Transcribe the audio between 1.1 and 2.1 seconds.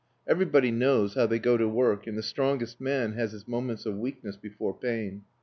how they go to work,